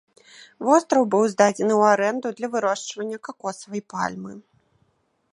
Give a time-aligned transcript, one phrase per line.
[0.67, 4.33] Востраў быў здадзены ў арэнду для вырошчвання какосавай пальмы.